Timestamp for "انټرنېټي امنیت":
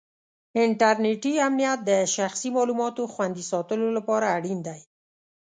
0.63-1.79